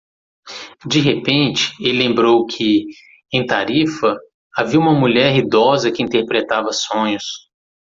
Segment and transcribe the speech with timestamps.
[0.83, 2.85] De repente, ele lembrou que?
[3.31, 4.17] em Tarifa?
[4.57, 7.23] havia uma mulher idosa que interpretava sonhos.